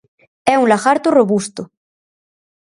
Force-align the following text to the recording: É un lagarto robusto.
É 0.53 0.55
un 0.61 0.65
lagarto 0.73 1.07
robusto. 1.19 1.61